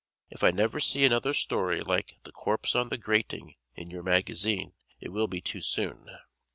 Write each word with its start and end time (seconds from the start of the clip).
If 0.31 0.43
I 0.43 0.49
never 0.49 0.79
see 0.79 1.05
another 1.05 1.31
story 1.31 1.81
like 1.81 2.17
"The 2.23 2.31
Corpse 2.31 2.75
on 2.75 2.89
the 2.89 2.97
Grating" 2.97 3.53
in 3.75 3.91
your 3.91 4.01
magazine 4.01 4.73
it 4.99 5.09
will 5.09 5.27
be 5.27 5.41
too 5.41 5.61
soon. 5.61 6.07